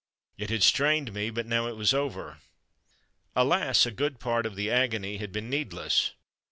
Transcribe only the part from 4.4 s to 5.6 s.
of the agony had been